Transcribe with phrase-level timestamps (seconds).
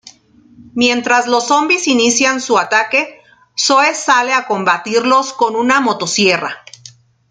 [0.73, 3.21] Mientras los zombis inician su ataque,
[3.55, 6.55] Zoe sale a combatirlos con una motosierra.